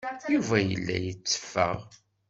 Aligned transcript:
Yuba 0.31 0.57
yella 0.69 0.95
yetteffeɣ. 1.05 1.77